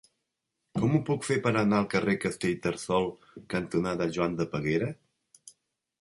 [0.79, 3.05] Com ho puc fer per anar al carrer Castellterçol
[3.57, 4.91] cantonada Joan de Peguera?